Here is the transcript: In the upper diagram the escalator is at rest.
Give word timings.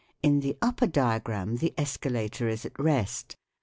In 0.23 0.39
the 0.39 0.57
upper 0.63 0.87
diagram 0.87 1.57
the 1.57 1.75
escalator 1.77 2.47
is 2.49 2.65
at 2.65 2.79
rest. 2.79 3.37